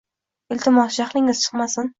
Iltimos, 0.55 0.97
jahlingiz 1.03 1.45
chiqmasin. 1.45 1.89